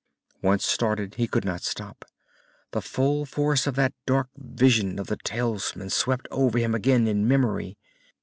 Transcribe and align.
Once 0.41 0.65
started, 0.65 1.13
he 1.13 1.27
could 1.27 1.45
not 1.45 1.61
stop. 1.61 2.05
The 2.71 2.81
full 2.81 3.23
force 3.23 3.67
of 3.67 3.75
that 3.75 3.93
dark 4.07 4.29
vision 4.35 4.97
of 4.97 5.05
the 5.05 5.17
talisman 5.17 5.91
swept 5.91 6.27
over 6.31 6.57
him 6.57 6.73
again 6.73 7.07
in 7.07 7.27
memory. 7.27 7.77